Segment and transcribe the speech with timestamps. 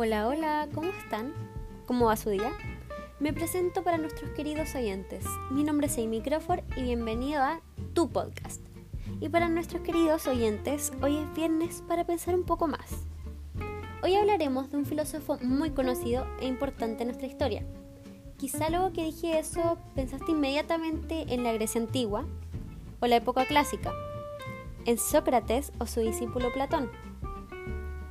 [0.00, 1.34] Hola, hola, ¿cómo están?
[1.84, 2.52] ¿Cómo va su día?
[3.18, 5.24] Me presento para nuestros queridos oyentes.
[5.50, 7.60] Mi nombre es Amy Crawford y bienvenido a
[7.94, 8.60] Tu Podcast.
[9.20, 13.08] Y para nuestros queridos oyentes, hoy es viernes para pensar un poco más.
[14.04, 17.66] Hoy hablaremos de un filósofo muy conocido e importante en nuestra historia.
[18.36, 22.24] Quizá luego que dije eso pensaste inmediatamente en la Grecia antigua
[23.00, 23.92] o la época clásica,
[24.84, 26.88] en Sócrates o su discípulo Platón.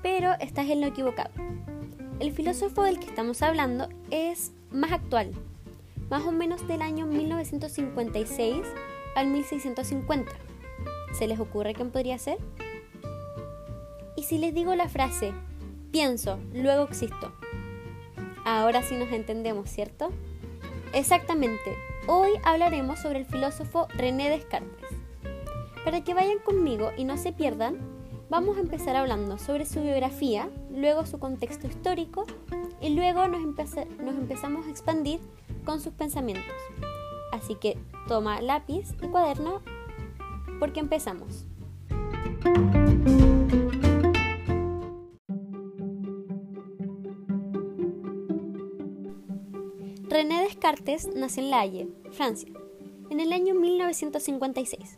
[0.03, 1.46] Pero estás en lo equivocado.
[2.19, 5.33] El filósofo del que estamos hablando es más actual,
[6.09, 8.63] más o menos del año 1956
[9.15, 10.31] al 1650.
[11.13, 12.39] ¿Se les ocurre quién podría ser?
[14.15, 15.31] Y si les digo la frase,
[15.91, 17.31] pienso, luego existo.
[18.45, 20.09] Ahora sí nos entendemos, ¿cierto?
[20.93, 21.75] Exactamente,
[22.07, 24.89] hoy hablaremos sobre el filósofo René Descartes.
[25.85, 27.77] Para que vayan conmigo y no se pierdan,
[28.29, 32.25] Vamos a empezar hablando sobre su biografía, luego su contexto histórico
[32.81, 35.21] y luego nos, empezamos a expandir
[35.63, 36.43] con sus pensamientos.
[37.31, 37.77] Así que
[38.09, 39.61] toma lápiz y cuaderno
[40.59, 41.45] porque empezamos.
[50.09, 52.49] René Descartes nació en La Haye, Francia,
[53.09, 54.96] en el año 1956.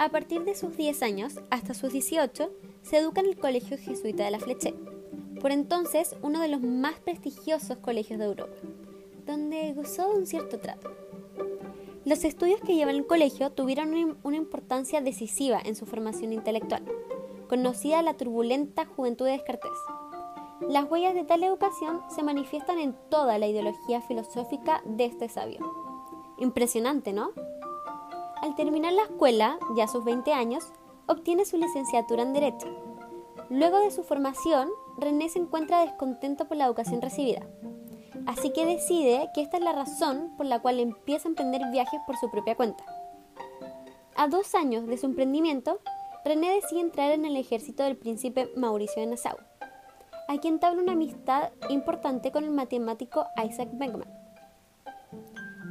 [0.00, 4.24] A partir de sus 10 años hasta sus 18, se educa en el Colegio Jesuita
[4.24, 4.72] de la Fleche,
[5.42, 8.56] por entonces uno de los más prestigiosos colegios de Europa,
[9.26, 10.90] donde gozó de un cierto trato.
[12.06, 16.82] Los estudios que lleva en el colegio tuvieron una importancia decisiva en su formación intelectual,
[17.46, 19.70] conocida la turbulenta juventud de Descartes.
[20.66, 25.60] Las huellas de tal educación se manifiestan en toda la ideología filosófica de este sabio.
[26.38, 27.32] Impresionante, ¿no?
[28.42, 30.64] Al terminar la escuela, ya a sus 20 años,
[31.06, 32.68] obtiene su licenciatura en Derecho.
[33.50, 37.46] Luego de su formación, René se encuentra descontento por la educación recibida.
[38.26, 42.00] Así que decide que esta es la razón por la cual empieza a emprender viajes
[42.06, 42.84] por su propia cuenta.
[44.16, 45.80] A dos años de su emprendimiento,
[46.24, 49.36] René decide entrar en el ejército del príncipe Mauricio de Nassau,
[50.28, 54.08] a quien entabla una amistad importante con el matemático Isaac Bergman.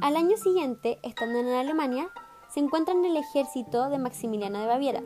[0.02, 2.10] Al año siguiente, estando en Alemania,
[2.52, 5.02] se encuentra en el ejército de Maximiliano de Baviera.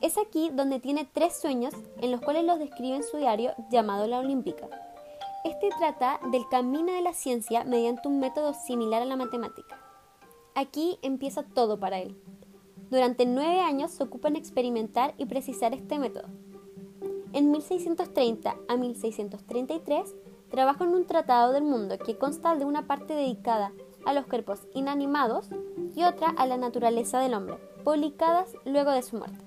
[0.00, 4.06] Es aquí donde tiene tres sueños en los cuales los describe en su diario llamado
[4.06, 4.68] La Olímpica.
[5.44, 9.78] Este trata del camino de la ciencia mediante un método similar a la matemática.
[10.54, 12.16] Aquí empieza todo para él.
[12.90, 16.28] Durante nueve años se ocupa en experimentar y precisar este método.
[17.32, 20.14] En 1630 a 1633
[20.50, 23.72] trabaja en un tratado del mundo que consta de una parte dedicada
[24.04, 25.48] a los cuerpos inanimados
[25.94, 29.44] y otra a la naturaleza del hombre, publicadas luego de su muerte.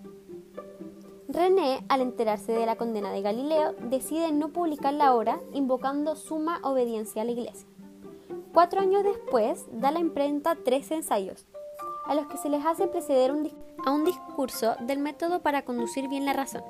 [1.28, 6.60] René, al enterarse de la condena de Galileo, decide no publicar la obra invocando suma
[6.64, 7.68] obediencia a la Iglesia.
[8.54, 11.48] Cuatro años después, da la imprenta tres ensayos,
[12.06, 13.34] a los que se les hace preceder
[13.86, 16.62] a un discurso del método para conducir bien la razón.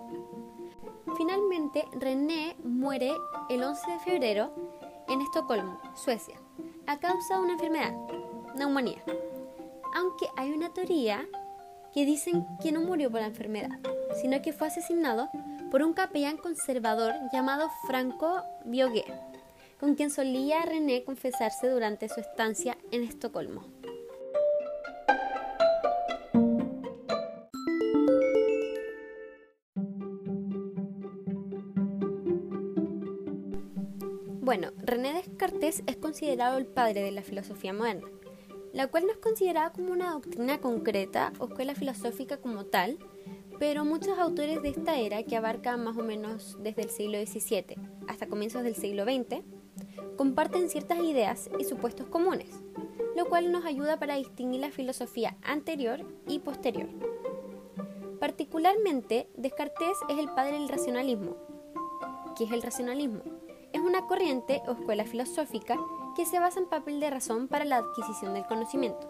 [1.18, 3.12] Finalmente, René muere
[3.50, 4.50] el 11 de febrero
[5.10, 6.40] en Estocolmo, Suecia,
[6.88, 7.94] a causa de una enfermedad,
[8.56, 9.04] neumonía.
[9.96, 11.28] Aunque hay una teoría
[11.94, 13.80] que dicen que no murió por la enfermedad,
[14.22, 15.30] sino que fue asesinado
[15.72, 19.06] por un capellán conservador llamado Franco Biogué,
[19.80, 23.66] con quien solía René confesarse durante su estancia en Estocolmo.
[34.44, 38.10] Bueno, René Descartes es considerado el padre de la filosofía moderna,
[38.74, 42.98] la cual no es considerada como una doctrina concreta o escuela filosófica como tal,
[43.58, 47.78] pero muchos autores de esta era, que abarca más o menos desde el siglo XVII
[48.10, 49.46] hasta comienzos del siglo XX,
[50.18, 52.50] comparten ciertas ideas y supuestos comunes,
[53.16, 56.90] lo cual nos ayuda para distinguir la filosofía anterior y posterior.
[58.20, 61.38] Particularmente, Descartes es el padre del racionalismo.
[62.38, 63.33] ¿Qué es el racionalismo?
[63.74, 65.78] Es una corriente o escuela filosófica
[66.16, 69.10] que se basa en papel de razón para la adquisición del conocimiento.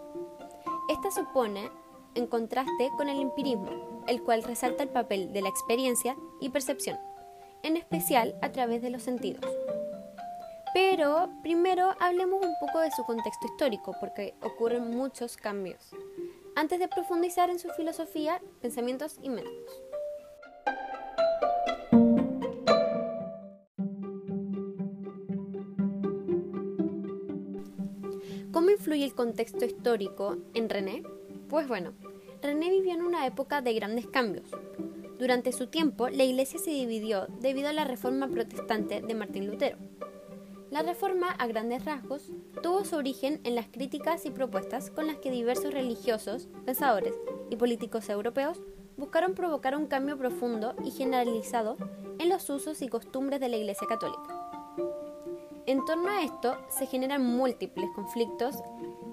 [0.88, 1.70] Esta supone
[2.14, 6.98] en contraste con el empirismo, el cual resalta el papel de la experiencia y percepción,
[7.62, 9.44] en especial a través de los sentidos.
[10.72, 15.94] Pero primero hablemos un poco de su contexto histórico, porque ocurren muchos cambios,
[16.56, 19.83] antes de profundizar en su filosofía, pensamientos y métodos.
[28.54, 31.02] ¿Cómo influye el contexto histórico en René?
[31.48, 31.92] Pues bueno,
[32.40, 34.48] René vivió en una época de grandes cambios.
[35.18, 39.76] Durante su tiempo, la Iglesia se dividió debido a la reforma protestante de Martín Lutero.
[40.70, 42.30] La reforma, a grandes rasgos,
[42.62, 47.14] tuvo su origen en las críticas y propuestas con las que diversos religiosos, pensadores
[47.50, 48.60] y políticos europeos
[48.96, 51.76] buscaron provocar un cambio profundo y generalizado
[52.20, 54.33] en los usos y costumbres de la Iglesia Católica.
[55.66, 58.62] En torno a esto se generan múltiples conflictos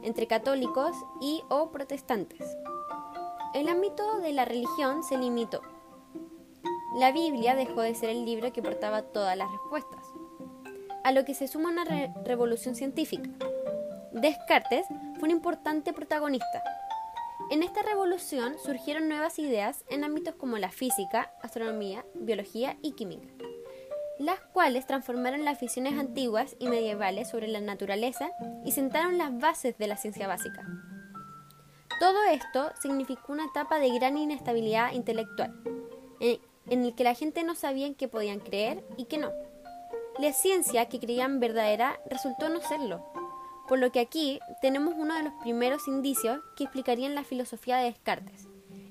[0.04, 2.46] entre católicos y o protestantes.
[3.54, 5.62] El ámbito de la religión se limitó.
[6.98, 10.06] La Biblia dejó de ser el libro que portaba todas las respuestas,
[11.06, 11.86] a lo que se suma una
[12.26, 13.30] revolución científica.
[14.12, 14.86] Descartes
[15.20, 16.62] fue un importante protagonista.
[17.50, 23.41] En esta revolución surgieron nuevas ideas en ámbitos como la física, astronomía, biología y química
[24.22, 28.30] las cuales transformaron las visiones antiguas y medievales sobre la naturaleza
[28.64, 30.64] y sentaron las bases de la ciencia básica.
[32.00, 35.54] Todo esto significó una etapa de gran inestabilidad intelectual,
[36.20, 39.32] en el que la gente no sabía en qué podían creer y qué no.
[40.20, 43.04] La ciencia que creían verdadera resultó no serlo,
[43.68, 47.86] por lo que aquí tenemos uno de los primeros indicios que explicarían la filosofía de
[47.86, 48.48] Descartes,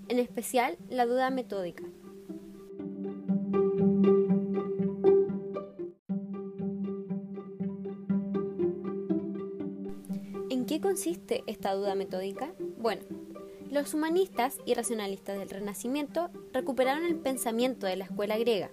[0.08, 1.84] en especial la duda metódica.
[10.70, 12.52] Qué consiste esta duda metódica?
[12.78, 13.02] Bueno,
[13.72, 18.70] los humanistas y racionalistas del Renacimiento recuperaron el pensamiento de la escuela griega.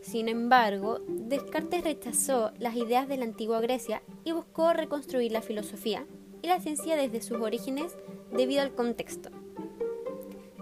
[0.00, 6.06] Sin embargo, Descartes rechazó las ideas de la antigua Grecia y buscó reconstruir la filosofía
[6.40, 7.96] y la ciencia desde sus orígenes
[8.30, 9.30] debido al contexto.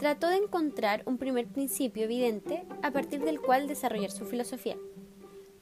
[0.00, 4.78] Trató de encontrar un primer principio evidente a partir del cual desarrollar su filosofía.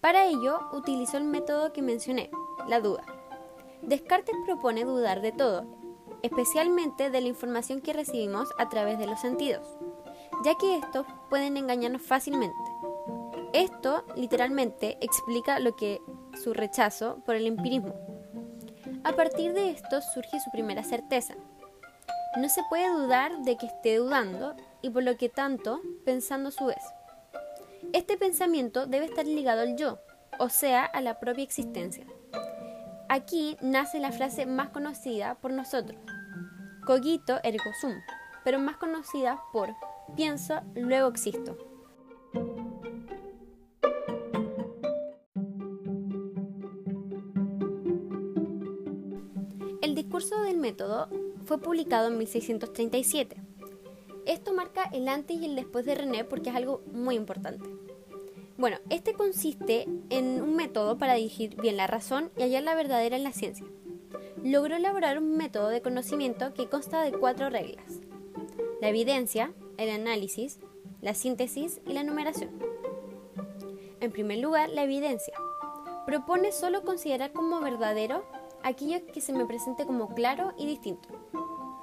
[0.01, 2.31] Para ello, utilizó el método que mencioné,
[2.69, 3.14] la duda.
[3.87, 5.67] Descartes propone dudar de todo,
[6.23, 9.67] especialmente de la información que recibimos a través de los sentidos,
[10.43, 12.57] ya que estos pueden engañarnos fácilmente.
[13.53, 16.01] Esto literalmente explica lo que
[16.43, 17.95] su rechazo por el empirismo.
[19.05, 21.35] A partir de esto surge su primera certeza.
[22.39, 26.53] No se puede dudar de que esté dudando y por lo que tanto pensando a
[26.53, 26.83] su vez.
[27.93, 29.99] Este pensamiento debe estar ligado al yo,
[30.39, 32.07] o sea, a la propia existencia.
[33.15, 36.01] Aquí nace la frase más conocida por nosotros,
[36.85, 37.93] cogito ergo sum,
[38.43, 39.69] pero más conocida por
[40.17, 41.57] pienso, luego existo.
[49.81, 51.09] El discurso del método
[51.45, 53.37] fue publicado en 1637.
[54.27, 57.84] Esto marca el antes y el después de René porque es algo muy importante.
[58.57, 63.17] Bueno, este consiste en un método para dirigir bien la razón y hallar la verdadera
[63.17, 63.67] en la ciencia.
[64.45, 68.01] Logró elaborar un método de conocimiento que consta de cuatro reglas.
[68.81, 70.61] La evidencia, el análisis,
[71.01, 72.51] la síntesis y la numeración.
[74.01, 75.35] En primer lugar, la evidencia.
[76.07, 78.25] Propone solo considerar como verdadero
[78.63, 81.09] aquello que se me presente como claro y distinto.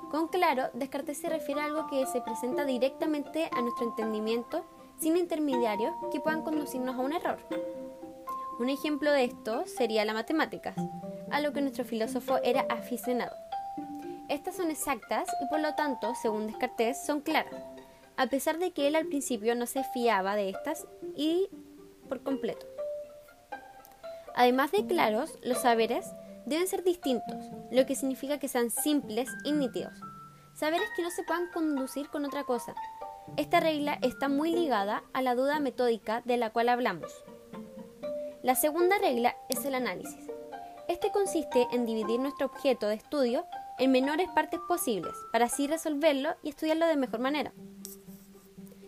[0.09, 4.63] Con claro, Descartes se refiere a algo que se presenta directamente a nuestro entendimiento
[5.01, 7.39] sin intermediarios que puedan conducirnos a un error.
[8.59, 10.75] Un ejemplo de esto sería la matemáticas,
[11.31, 13.35] a lo que nuestro filósofo era aficionado.
[14.29, 17.55] Estas son exactas y por lo tanto, según Descartes, son claras,
[18.15, 21.49] a pesar de que él al principio no se fiaba de estas y
[22.07, 22.67] por completo.
[24.35, 26.05] Además de claros, los saberes
[26.45, 29.93] deben ser distintos, lo que significa que sean simples y nítidos.
[30.53, 32.75] Saberes que no se puedan conducir con otra cosa,
[33.37, 37.11] esta regla está muy ligada a la duda metódica de la cual hablamos.
[38.43, 40.27] La segunda regla es el análisis.
[40.87, 43.45] Este consiste en dividir nuestro objeto de estudio
[43.79, 47.53] en menores partes posibles para así resolverlo y estudiarlo de mejor manera.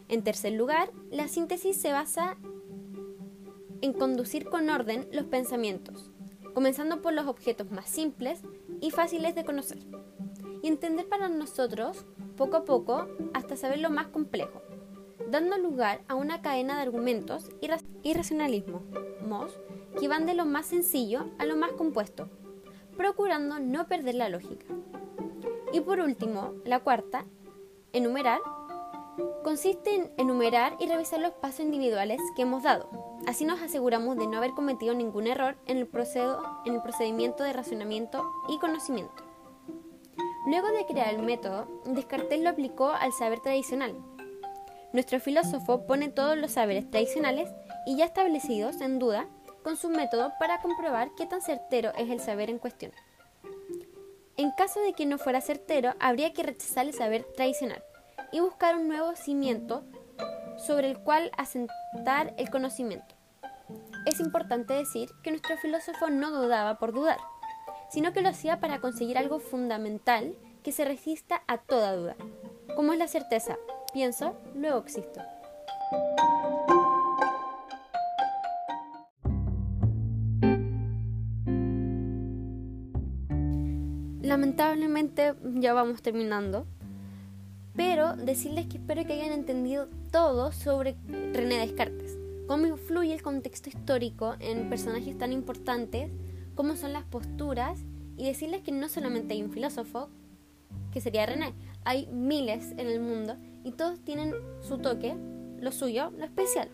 [0.10, 2.38] En tercer lugar, la síntesis se basa
[3.82, 6.12] en conducir con orden los pensamientos,
[6.54, 8.42] comenzando por los objetos más simples
[8.82, 9.80] y fáciles de conocer,
[10.62, 12.06] y entender para nosotros
[12.44, 14.62] poco a poco hasta saber lo más complejo,
[15.30, 18.82] dando lugar a una cadena de argumentos y, racionalismo
[19.98, 22.28] que van de lo más sencillo a lo más compuesto,
[22.98, 24.66] procurando no perder la lógica.
[25.72, 27.24] Y por último, la cuarta,
[27.94, 28.42] enumerar,
[29.42, 32.90] consiste en enumerar y revisar los pasos individuales que hemos dado.
[33.26, 35.90] Así nos aseguramos de no haber cometido ningún error en el,
[36.66, 39.33] en el procedimiento de razonamiento y conocimiento.
[40.46, 43.96] Luego de crear el método, Descartes lo aplicó al saber tradicional.
[44.92, 47.50] Nuestro filósofo pone todos los saberes tradicionales
[47.86, 49.28] y ya establecidos en duda
[49.64, 52.92] con su método para comprobar qué tan certero es el saber en cuestión.
[54.36, 57.82] En caso de que no fuera certero, habría que rechazar el saber tradicional
[58.32, 59.84] y buscar un nuevo cimiento
[60.58, 63.16] sobre el cual asentar el conocimiento.
[64.06, 67.20] Es importante decir que nuestro filósofo no dudaba por dudar,
[67.94, 72.16] sino que lo hacía para conseguir algo fundamental que se resista a toda duda,
[72.76, 73.60] como es la certeza,
[73.94, 75.22] pienso, luego existo.
[84.24, 86.66] Lamentablemente ya vamos terminando,
[87.76, 90.96] pero decirles que espero que hayan entendido todo sobre
[91.32, 96.10] René Descartes, cómo influye el contexto histórico en personajes tan importantes,
[96.56, 97.80] cómo son las posturas,
[98.18, 100.10] y decirles que no solamente hay un filósofo,
[100.92, 105.16] que sería René, hay miles en el mundo y todos tienen su toque,
[105.60, 106.70] lo suyo, lo especial.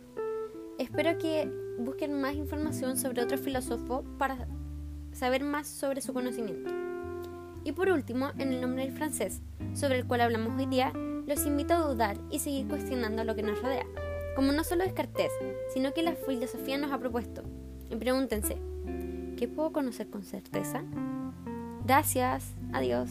[0.78, 4.48] Espero que busquen más información sobre otro filósofo para
[5.12, 6.72] saber más sobre su conocimiento.
[7.64, 9.42] Y por último, en el nombre del francés,
[9.74, 10.92] sobre el cual hablamos hoy día,
[11.28, 13.86] los invito a dudar y seguir cuestionando lo que nos rodea,
[14.36, 15.32] como no solo Descartes,
[15.74, 17.44] sino que la filosofía nos ha propuesto.
[17.90, 18.58] Y pregúntense,
[19.40, 20.84] ¿qué puedo conocer con certeza?
[21.86, 23.10] Gracias, adiós.